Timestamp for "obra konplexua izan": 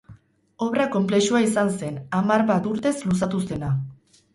0.67-1.71